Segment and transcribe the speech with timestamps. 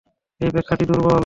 [0.41, 1.19] এ ব্যাখ্যাটি দুর্বল।